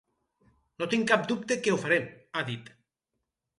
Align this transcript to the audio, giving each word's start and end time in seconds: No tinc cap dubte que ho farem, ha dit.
No 0.83 0.87
tinc 0.93 1.05
cap 1.11 1.29
dubte 1.33 1.59
que 1.67 1.75
ho 1.75 1.79
farem, 1.85 2.09
ha 2.41 2.45
dit. 2.51 2.75